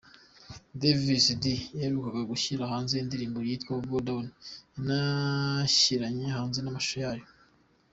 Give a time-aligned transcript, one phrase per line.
[0.79, 1.43] Davis D
[1.79, 4.25] yaherukaga gushyira hanze indirimbo yitwa ‘Go Down’
[4.87, 7.25] yanashyiranye hanze n’amashusho yayo.